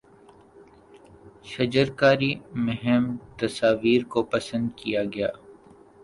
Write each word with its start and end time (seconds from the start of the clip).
شجرکاری 1.45 2.31
مہم 2.65 3.03
تصاویر 3.39 4.01
کو 4.11 4.19
پسند 4.31 4.67
کیا 4.77 5.03
گیا 5.13 5.29